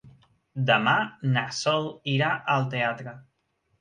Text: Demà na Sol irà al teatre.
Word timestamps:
Demà 0.69 0.95
na 1.35 1.43
Sol 1.57 1.87
irà 2.15 2.31
al 2.55 2.67
teatre. 2.73 3.15